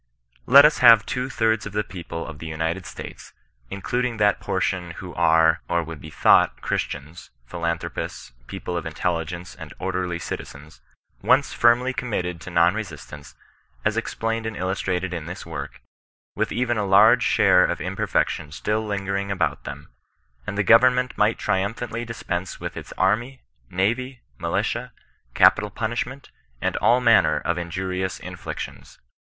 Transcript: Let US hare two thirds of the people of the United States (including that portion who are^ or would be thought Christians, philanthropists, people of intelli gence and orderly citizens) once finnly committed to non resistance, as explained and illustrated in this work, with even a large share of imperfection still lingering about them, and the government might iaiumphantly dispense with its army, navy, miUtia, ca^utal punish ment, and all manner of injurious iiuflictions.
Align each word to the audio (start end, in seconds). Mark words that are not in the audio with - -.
Let 0.47 0.65
US 0.65 0.79
hare 0.79 0.97
two 0.97 1.29
thirds 1.29 1.67
of 1.67 1.73
the 1.73 1.83
people 1.83 2.25
of 2.25 2.39
the 2.39 2.47
United 2.47 2.87
States 2.87 3.33
(including 3.69 4.17
that 4.17 4.39
portion 4.39 4.95
who 4.97 5.13
are^ 5.13 5.59
or 5.69 5.83
would 5.83 6.01
be 6.01 6.09
thought 6.09 6.59
Christians, 6.59 7.29
philanthropists, 7.45 8.31
people 8.47 8.75
of 8.75 8.85
intelli 8.85 9.27
gence 9.27 9.55
and 9.59 9.75
orderly 9.77 10.17
citizens) 10.17 10.81
once 11.21 11.53
finnly 11.53 11.95
committed 11.95 12.41
to 12.41 12.49
non 12.49 12.73
resistance, 12.73 13.35
as 13.85 13.95
explained 13.95 14.47
and 14.47 14.57
illustrated 14.57 15.13
in 15.13 15.27
this 15.27 15.45
work, 15.45 15.83
with 16.35 16.51
even 16.51 16.79
a 16.79 16.83
large 16.83 17.21
share 17.21 17.63
of 17.63 17.79
imperfection 17.79 18.51
still 18.51 18.83
lingering 18.83 19.29
about 19.29 19.65
them, 19.65 19.89
and 20.47 20.57
the 20.57 20.63
government 20.63 21.15
might 21.15 21.37
iaiumphantly 21.37 22.07
dispense 22.07 22.59
with 22.59 22.75
its 22.75 22.91
army, 22.97 23.43
navy, 23.69 24.21
miUtia, 24.39 24.89
ca^utal 25.35 25.71
punish 25.75 26.07
ment, 26.07 26.31
and 26.59 26.75
all 26.77 26.99
manner 27.01 27.37
of 27.41 27.59
injurious 27.59 28.17
iiuflictions. 28.21 28.97